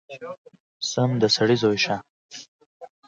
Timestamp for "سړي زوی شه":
1.35-1.95